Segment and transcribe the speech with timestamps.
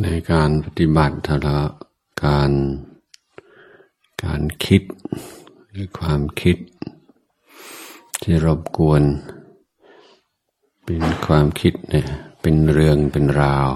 [0.00, 1.58] ในการปฏิบัติถ้าเรา
[2.24, 2.50] การ
[4.24, 4.82] การคิด
[5.70, 6.56] หรือความคิด
[8.22, 9.02] ที่รบกวน
[10.84, 12.06] เป็นความคิดเนี่ย
[12.40, 13.70] เป็นเรื่องเป็นราว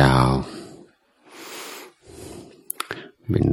[0.00, 0.28] ยาว
[3.30, 3.46] เป็น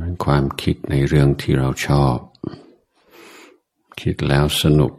[0.00, 2.16] เป็นความคิดในเรื่องที่เราชอบ
[4.00, 4.92] คิดแล้วสนุก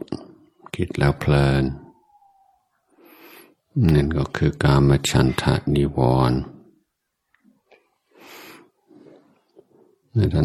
[0.76, 1.64] คิดแล้วเพลิน
[3.80, 5.98] นั่นก็คือกามฉันทะนิว
[6.30, 6.38] รณ์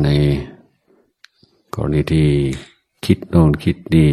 [0.05, 0.09] ใน
[1.73, 2.30] กรณีที่
[3.05, 4.09] คิดโน่นคิดดี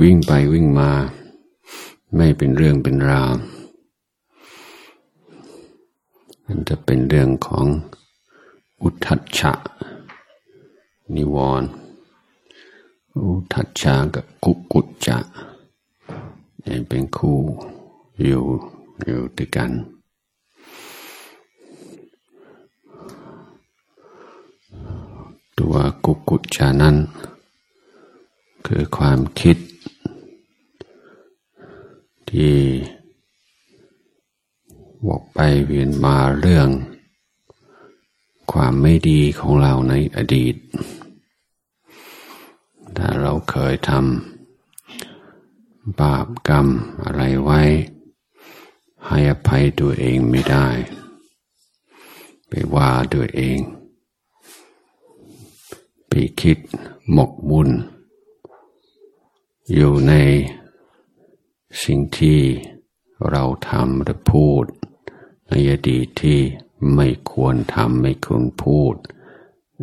[0.00, 0.90] วิ่งไปวิ่งมา
[2.16, 3.32] ไม่เป็นเรื่องเป็นราว
[6.46, 7.66] มันจะเป็นเรื่องของ
[8.82, 9.52] อุทัชะ
[11.14, 11.68] นิวรณ์
[13.18, 15.18] อุทัชะกับกุกุจจะ
[16.88, 17.38] เป็นคู่
[18.24, 18.44] อยู่
[19.04, 19.70] อยู่ด้วยกัน
[25.58, 26.96] ตัวกุกุจานั้น
[28.66, 29.56] คือความคิด
[32.30, 32.56] ที่
[35.06, 36.68] วกไปเวียนมาเรื่อง
[38.52, 40.54] ความไม่ดีของเราในอดีต
[42.96, 44.37] ถ้าเราเคยทำ
[45.96, 46.66] บาปกรรม
[47.02, 47.62] อะไรไว้
[49.06, 50.68] ให้อภัยตัวเองไม่ได้
[52.48, 53.58] ไปว่าตัวเอง
[56.08, 56.58] ไปคิด
[57.12, 57.70] หมกบุญ
[59.72, 60.14] อยู่ใน
[61.82, 62.40] สิ่งที่
[63.30, 64.64] เราทำหรือพูด
[65.48, 66.40] ในอดีตที่
[66.94, 68.94] ไม่ควรทำไม่ควรพูด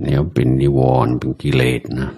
[0.02, 2.12] เนี่ยเป็นนิวรณ์เป็นกิเลสนะ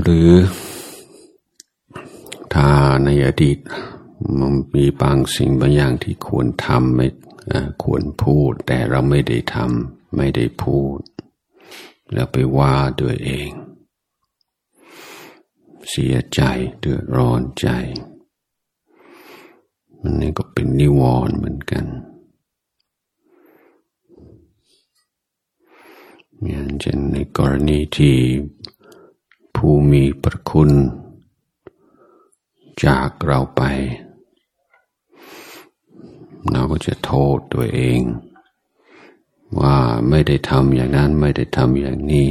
[0.00, 0.30] หรือ
[2.54, 2.70] ถ้า
[3.04, 3.58] ในอดีต
[4.38, 7.06] มันมีบางสิ่งบางอย่างที่ควรทำไม่
[7.84, 11.00] ควรพูด แต่เราไม่ได้ทำไม่ได้พูด
[12.12, 13.50] แล้วไปว่าตัวเอง
[15.90, 16.40] เสียใจ
[16.80, 17.68] เดือดร้อนใจ
[20.00, 21.84] มันนี่ก็เป็นนิวรณ์เหมือนกัน
[26.46, 28.14] อย่างเช่นในกรณีที่
[29.56, 30.70] ผู้มีประคุณ
[32.84, 33.62] จากเราไป
[36.50, 38.00] เราก็จะโทษตัวเอง
[39.60, 39.76] ว่า
[40.08, 42.28] ไม่ได้ทำอย่างนั้นไม่ได้ทำอย่างนี้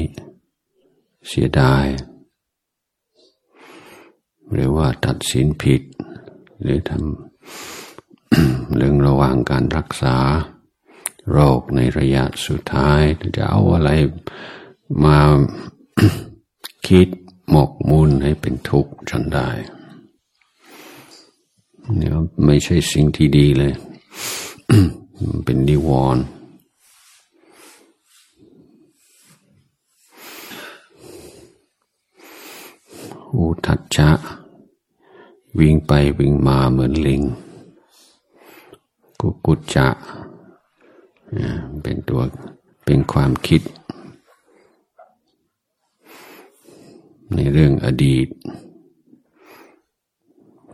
[1.28, 1.86] เสียดาย
[4.52, 5.82] หรือว่าตัดสินผิด
[6.62, 10.18] หรือทำเรื่องระหว่างการรักษา
[11.32, 13.02] โรคในระยะสุดท้าย
[13.38, 13.90] จะเอาอะไร
[15.04, 15.18] มา
[16.88, 17.10] คิด
[17.50, 19.50] หมกมุ่นให้เป็นทุกข์จนได้
[21.98, 22.12] เนี่ย
[22.46, 23.74] ไม่ใช่สิ่งที่ดีเลย
[25.46, 26.24] เป็นนิวรณ์
[33.36, 34.10] อุทัจจะ
[35.60, 37.22] วิ่งไปวิ่งมาเหมือนลิง
[39.20, 39.88] กุกุจจะ
[41.84, 42.22] เป็นตัว
[42.86, 43.62] เป็นความคิด
[47.34, 48.28] ในเรื่องอดีต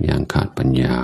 [0.04, 0.96] อย่างขาดปัญญา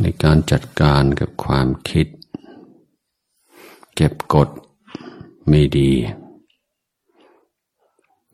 [0.00, 2.06] ในการจัดการกับความคิด
[3.94, 4.48] เก็บกด
[5.48, 5.92] ไม่ดี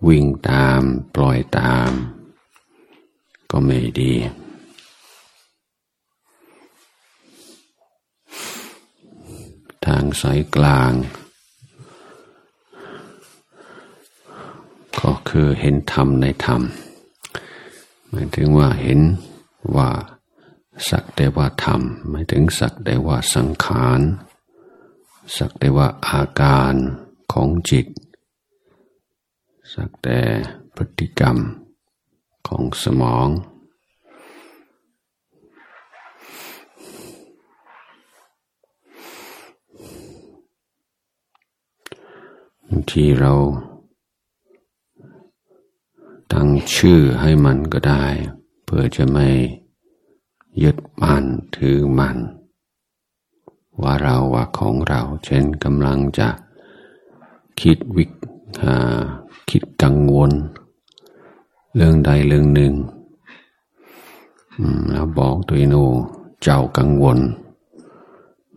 [0.07, 0.83] วิ่งตาม
[1.15, 1.91] ปล่อยตาม
[3.51, 4.15] ก็ไม่ดี
[9.87, 10.93] ทางสายกลาง
[15.01, 16.63] ก็คือเห็นธรรมในธรรม
[18.09, 19.01] หมายถึงว่าเห็น
[19.77, 19.91] ว่า
[20.89, 24.01] สักแต่ว่าธรรม หมายถึงสักแต่ว่าสังขาร
[25.37, 26.75] สักแต่ว่าอาการ
[27.33, 27.87] ของจิต
[29.75, 30.21] สักแต่
[30.75, 31.37] พฤติกรรม
[32.49, 33.29] ของสมอง
[42.91, 43.33] ที่เรา
[46.33, 48.05] ตั้งชื่อให้มันก็ได้
[48.65, 49.29] เพื่อจะไม่
[50.63, 51.25] ยึดมัน
[51.57, 52.17] ถือมัน
[53.83, 56.29] ว่าเราว่าของเรา เช่นกำลังจะ
[57.61, 58.11] คิดวิก
[59.51, 60.31] คิดกังวล
[61.75, 62.75] เรื่องใดเรื่องหนึ่ง
[64.91, 65.77] แล้วบอกตัวโน
[66.43, 67.19] เจ้ากังวล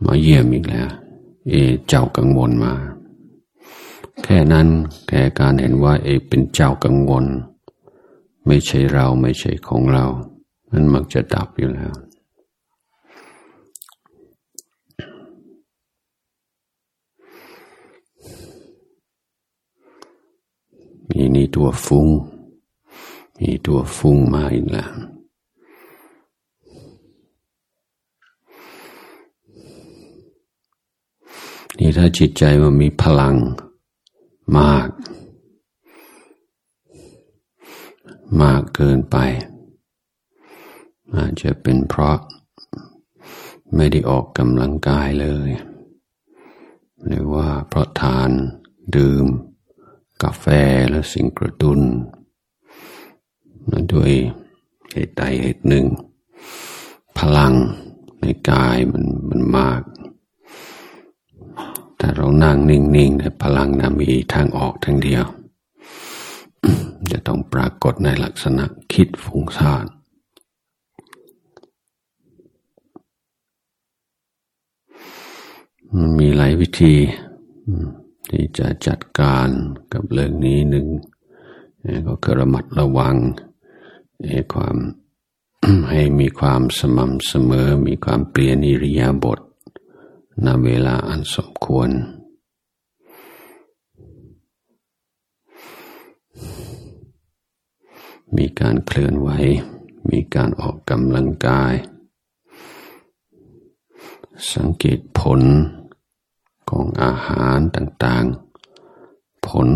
[0.06, 0.90] มาเยี่ยมอีกแล้ว
[1.50, 1.54] เอ
[1.88, 2.74] เจ้ากังวลมา
[4.24, 4.68] แค่นั้น
[5.08, 7.26] แค่การเห็นว่าเอเป็นเจ้ากังวล
[8.46, 10.06] ไม่ใช่เราไม่ใช่ของเรา
[10.72, 11.94] มันมักจะดับอยู่แล้ว
[21.10, 22.08] มีนี่ตัวฟุง้ง
[23.40, 24.92] มีตัวฟุ้งมาอีกแล้ว
[31.78, 33.36] นี่ถ้าจิตใจมันมีพลัง
[34.58, 34.90] มาก
[38.42, 39.18] มากเกินไป
[41.16, 42.18] อาจจะเป็นเพราะ
[43.76, 45.50] ไม่ได้ออกกำลังกายเลย
[47.06, 48.30] หรือว่าเพราะทาน
[48.96, 49.26] ดื่ม
[50.24, 50.46] กาแฟ
[50.90, 51.80] และสิ่งกระตุ้น
[53.94, 54.12] ด้วย
[54.92, 55.86] เหตุใดเหตุหนึ่ง
[57.18, 57.54] พลัง
[58.22, 59.82] ในกายมันมันมาก
[62.00, 65.26] ถ้าเรานั่งนิ่งๆแต่พลังนะมีทางออกทางเดียว
[67.12, 69.86] จะต้องปรากฏในลักษณะคิดฟุ้งซ่าน
[75.96, 76.96] มันมีหลายวิธี
[78.30, 79.50] ที่จะจัดการ
[79.94, 80.88] กับเรื่องนี้หนึ่ง
[82.08, 83.16] ก็คือระมัดระวัง
[84.54, 84.76] ความ
[85.90, 89.40] ให้มีความสม่ำเสมอ มีความเปลี่ยนอิริยาบถ
[90.46, 91.90] ณเวลาอันสมควร
[98.38, 99.30] มีการเคลื่อนไหว
[100.12, 101.74] มีการออกกำลังกาย
[104.54, 105.42] สังเกตผล
[106.70, 109.68] ของอาหารต่างๆ ผล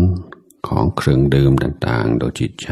[0.68, 2.68] ของเครื่องดื่มต่างๆ โดยจิตใจ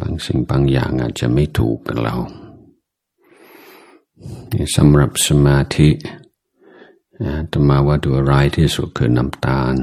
[0.00, 2.16] บางสิ่งบางอย่างอาจจะไม่ถูกกับเรา
[4.76, 5.88] สำหรับสมาธิ
[7.52, 9.74] ตมาว่าตัวร้ายที่สุดคือน้ำตาล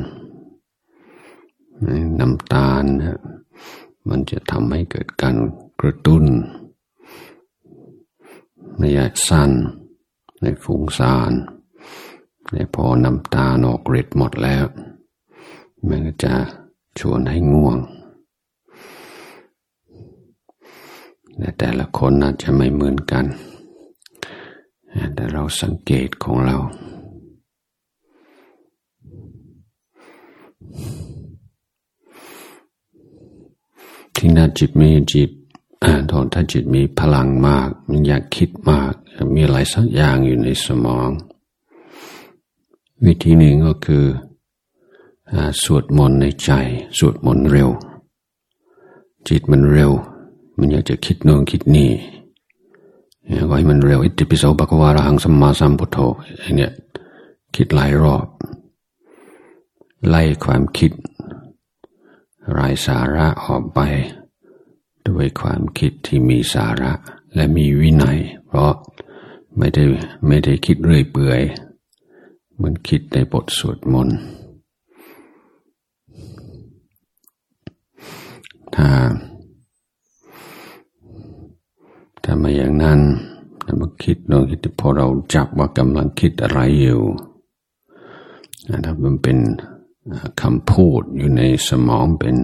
[2.19, 2.83] น้ำตาล
[4.09, 5.35] มันจะทำให้เกิดการ
[5.81, 6.25] กระตุ้น
[8.79, 9.51] ในระยะสั้น
[10.41, 11.31] ในฟุ้งซ่าน
[12.53, 14.65] ในพอน้ำตาลออกฤทธิ์หมดแล้ว
[15.87, 16.33] มันก็จะ
[16.99, 17.77] ชวนให้ง่วง
[21.37, 23.25] แต่แต่ละคนอาจจะไม่เหมือนกัน
[25.13, 26.57] แต่เราสังเกตของเรา
[34.15, 35.29] ที่น่าจิตมีจิต
[36.33, 38.93] ถ้าจิตมีพลังมาก มันอยากคิดมาก
[39.33, 41.09] มีอะไรสักอย่างอยู่ในสมอง
[43.05, 44.05] วิธีหนึ่งก็คือ
[45.63, 46.49] สวดมนต์ในใจ
[46.97, 47.69] สวดมนต์เร็ว
[49.27, 49.91] จิตมันเร็ว
[50.57, 51.91] มันอยากจะคิดโน่นคิดนี่
[53.49, 55.97] ก็ให้มันเร็วอิติปิโสปะกวาระหังสัมมาสัมพุทโธ
[56.39, 56.71] ไอเนี่ย
[57.55, 58.25] คิดหลายรอบ
[60.07, 60.91] ไล่ความคิด
[62.51, 63.79] ไร้สาระออกไป
[65.07, 66.91] ด้วยความคิดที่มีสาระ
[67.35, 68.73] และมีวินัย เพราะ
[69.57, 69.83] ไม่ได้
[70.27, 71.41] ไม่ได้คิดเรื่อยเปื่อย
[72.61, 74.17] มันคิดในบทสวดมนต์
[78.75, 78.89] ถ้า
[82.31, 82.99] ถ้ามาอย่างนั้น
[83.65, 87.01] ถ้ามาคิดลองคิดพอเราจับว่ากำลังคิดอะไรอยู่
[88.85, 89.37] ถ้ามันเป็น
[90.41, 92.37] คำพูดอยู่ในสมองเป็น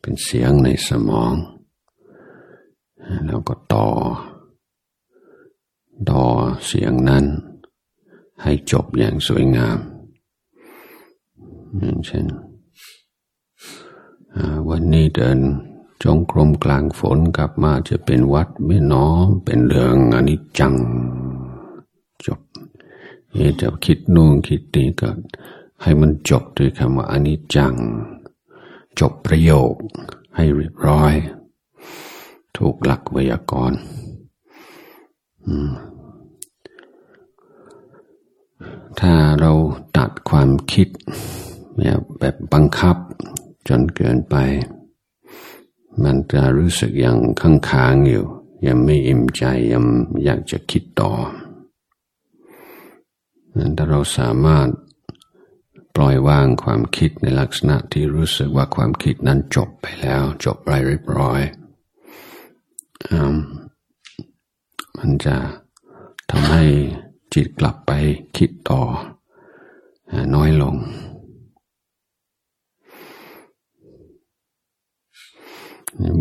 [0.00, 1.32] เป็นเสียงในสมอง
[3.26, 3.88] แล้วก็ต่อ
[6.10, 6.22] ต่อ
[6.66, 7.24] เสียงนั้น
[8.42, 9.78] ให้จบอย่างสวยงาม
[11.78, 12.26] อย่างเช่น
[14.68, 15.40] วันนี้เดิน
[16.02, 19.06] จงกรมกลางฝนกลับมาจะเป็นวัดไม่น้อ
[19.44, 20.74] เป็นเรื่องอนิจจัง
[22.26, 22.40] จบ
[23.32, 25.10] เอจะคิดนู่นคิดนี่ก็
[25.82, 27.74] ให้มันจบด้วยคำว่าอนิจจัง
[29.00, 29.74] จบประโยค
[30.36, 31.12] ให้เรียบร้อย
[32.56, 33.78] ถูกหลักไวยากรณ์
[39.00, 39.52] ถ้าเรา
[39.96, 40.88] ตัดความคิด
[42.18, 42.96] แบบบังคับ
[43.68, 44.36] จนเกินไป
[46.02, 48.24] มันจะรู้สึกยังค้างค้างอยู่
[48.66, 49.84] ยังไม่อิ่มใจยัง
[50.24, 51.12] อยากจะคิดต่อ
[53.56, 54.68] นั้นถ้าเราสามารถ
[55.96, 61.40] ปล่อยวางความคิดในลักษณะที่รู้สึกว่าความคิดนั้นจบไปแล้ว จบไปเรียบร้อย
[64.98, 65.36] มันจะ
[66.30, 66.64] ทำให้
[67.34, 67.92] จิตกลับไป
[68.36, 68.82] คิดต่อ
[70.34, 70.74] น้อยลง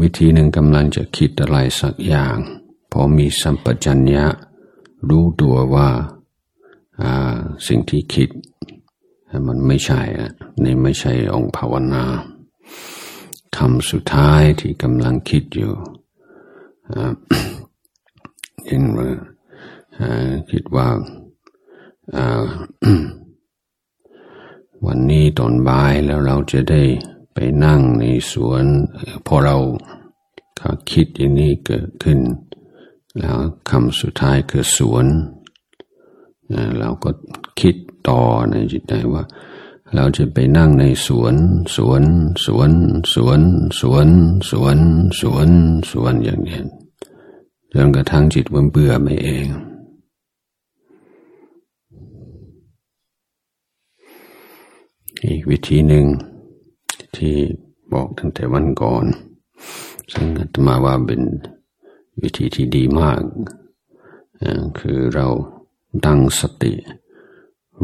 [0.01, 2.38] วิธีหนึ่งกำลังจะคิดอะไรสักอย่าง
[2.92, 4.25] พอมีสัมปชัญญะ
[5.10, 5.90] รู้ตัวว่า
[7.68, 8.30] สิ่งที่คิด
[9.48, 10.32] มันไม่ใช่อะ
[10.63, 12.04] นี่ไม่ใช่องค์ภาวนา
[13.58, 15.74] คำสุดท้ายที่กำลังคิดอยู่
[18.68, 19.10] ยินว่า
[20.51, 20.88] คิดว่า
[24.86, 26.82] วันนี้ตอนบ่ายแล้วเราจะได้
[27.33, 28.63] ไปนั่งในสวน
[29.25, 29.57] พอเรา
[30.91, 32.19] คิดอย่างนี้เกิดขึ้น
[33.19, 33.38] แล้ว
[33.69, 35.05] คำสุดท้ายคือสวน
[36.79, 37.09] เราก็
[37.59, 37.75] คิด
[38.07, 39.23] ต่อในจิตใจว่า
[39.95, 41.35] เราจะไปนั่งในสวน
[41.75, 42.03] สวน
[42.45, 42.71] สวน
[43.13, 43.41] สวน
[43.79, 44.09] สวน
[44.50, 44.77] สวน
[45.19, 45.50] สวน
[45.91, 46.59] สวนอย่างนี้
[47.73, 49.47] จนกระทั่งจิตมันเบื่อไม่เอง
[55.25, 56.05] อีกวิธีหนึ่ง
[57.15, 57.36] ที่
[57.94, 59.06] บอกตั้งแต่วันก่อน
[60.13, 61.22] ซึ่งอาตมาว่าเป็น
[62.22, 63.22] วิธีที่ดีมาก
[64.80, 65.27] คือเรา
[66.06, 66.74] ตั้งสติ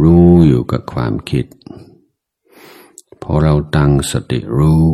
[0.01, 1.45] รู้อยู่กับความคิด
[3.21, 4.85] พอเราตั้งสติรู้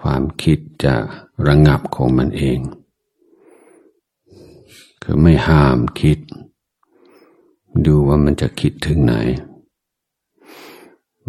[0.00, 0.94] ความคิดจะ
[1.46, 2.58] ระงับของมันเอง
[5.02, 6.18] คือไม่ห้ามคิด
[7.86, 9.14] ดูว่ามันจะคิดถึงไหน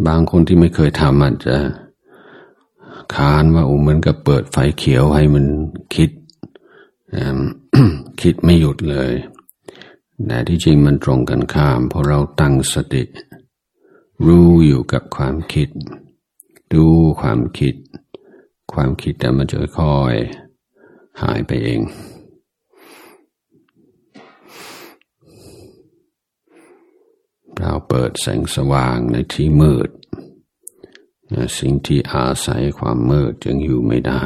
[0.06, 1.56] บางคนที่ไม่เคยทำอาจจะ
[3.14, 5.44] คานว่าโอ้เหมือนกับเปิดไฟเขียวให้มัน
[5.94, 6.10] คิด
[8.20, 9.12] คิดไม่หยุดเลย
[10.26, 13.02] แต่ที่จริงมันตรงกันข้าม เพอเราตั้งสติ
[14.26, 15.68] รู้อยู่กับความคิด
[16.74, 16.84] ดู
[17.20, 17.74] ความคิด
[18.72, 20.16] ความคิดแต่มันจะค่อย
[21.22, 21.80] หายไปเอง
[27.60, 29.90] เราเปิดแสงสว่างในที่มืด
[31.58, 34.24] สิ่งที่อาศัยความมืดจึงอยู่ไม่ได้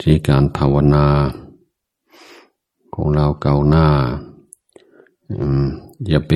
[0.00, 1.06] ที่การภาวนา
[2.94, 3.88] ของเราเก่าหน้า
[6.08, 6.32] อย่าไป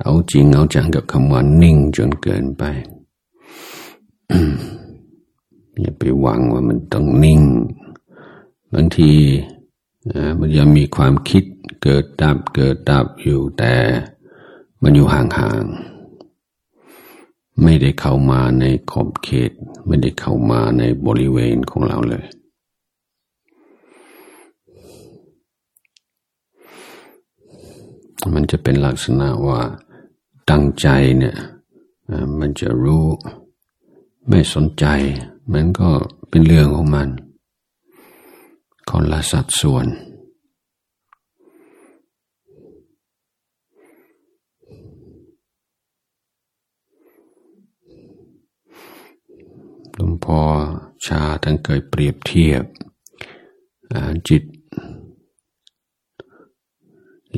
[0.00, 2.62] เอาจริงเอาจังกับคำว่านิ่งจนเกินไป
[5.80, 7.42] อย่าไปหวังว่ามันต้องนิ่ง
[8.74, 9.12] บางที
[10.38, 11.44] มันยังมีความคิด
[11.82, 13.74] เกิดดับเกิดดับอยู่แต่
[14.82, 19.50] มันอยู่ห่างๆ ไม่ได้เข้ามาในขอบเขต
[19.86, 22.24] ไม่ได้เข้ามาในบริเวณของเราเลย
[28.34, 29.60] มันจะเป็นลักษณะว่า
[30.50, 30.88] ตั้งใจ
[31.18, 31.36] เนี่ย
[32.38, 33.06] มันจะรู้
[34.28, 34.86] ไม่สนใจ
[35.52, 35.88] มันก็
[36.28, 37.08] เป็นเรื่องของมัน
[38.88, 39.86] คนละสัดส่วน
[49.94, 50.40] หลวงพ่อ
[51.06, 52.64] ชาท่านเคยเปรียบเทียบ
[54.28, 54.42] จิต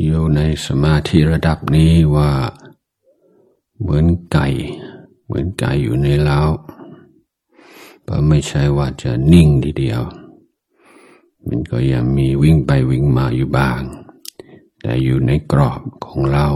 [0.03, 2.31] อยู่ในสมาธิระดับนี้ว่า
[3.81, 4.47] เหมือนไก่
[5.25, 6.41] เหมือนไก่อยู่ในเล้า
[8.07, 10.03] เพราะไม่ใช่ว่าจะนิ่งทีเดียว
[11.47, 13.81] มันก็ยังมีวิ่งไปวิ่งมาอยู่บ้าง
[14.81, 16.47] แต่อยู่ในกรอบของเรา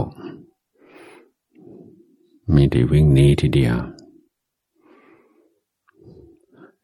[2.52, 3.76] ไม่ได้วิ่งหนีทีเดียว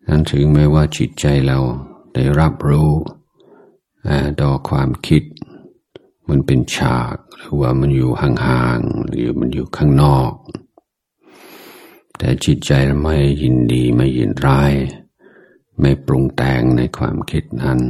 [0.07, 1.59] นั้นถึงแม้ว่าจิตใจเรา
[2.15, 2.93] ได้รับรู้
[4.41, 5.23] ต่อความคิด
[6.29, 10.33] มันเป็นฉาก หรือว่ามันอยู่ห่างๆ หรือมันอยู่ข้างนอก
[12.19, 14.73] แต่จิตใจไม่ยินดีไม่ยินร้าย
[15.81, 17.81] ไม่ปรุงแต่งในความคิดนั้น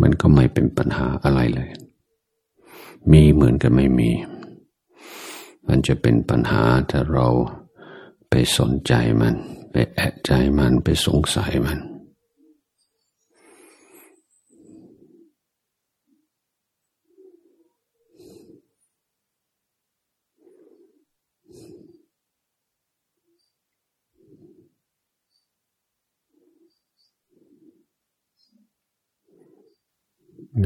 [0.00, 1.70] มันก็ไม่เป็นปัญหาอะไรเลย
[3.12, 4.10] มีเหมือนกับไม่มี
[5.68, 7.28] มันจะเป็นปัญหาถ้าเรา
[8.30, 9.34] ไปสนใจมัน
[9.70, 11.78] ไปแอะใจมันไปสงสัยมัน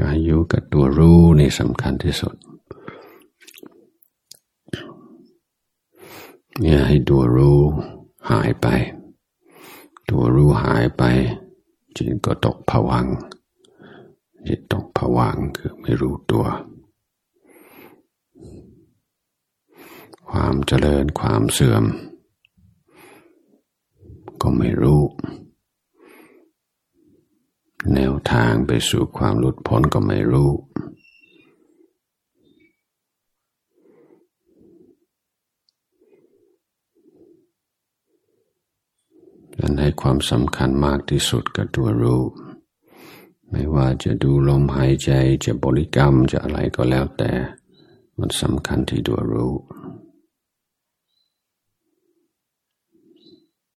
[0.00, 2.34] การอยู่กับตัวรู้นี่สำคัญที่สุด
[6.60, 7.60] เนี่ยให้ตัวรู้
[8.30, 8.66] หายไป
[10.10, 11.02] ตัวรู้หายไป
[11.96, 13.06] จิตก็ตกผวัง
[14.46, 16.46] จิตตกผวังคือไม่รู้ตัว
[20.30, 21.84] ความเจริญความเสื่อม
[24.40, 25.02] ก็ไม่รู้
[27.94, 42.22] แนวทางไปสู่ความหลุดพ้นก็ไม่รู้านให้ความสำคัญมากที่สุดกับตัวรู้
[43.50, 45.10] ไม่ว่าจะดูลมหายใจ
[45.44, 47.32] จะบริกรรมจะอะไรก็แล้วแต่
[48.18, 49.52] มันสำคัญที่ตัวรู้